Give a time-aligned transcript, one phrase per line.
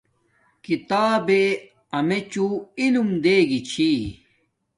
[0.65, 1.43] کتابے
[1.97, 3.91] امیچوں علم دے گی چھی